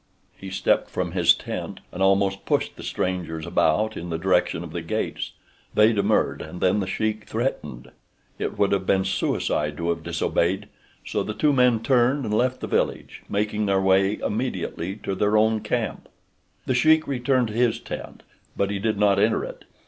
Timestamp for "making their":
13.29-13.79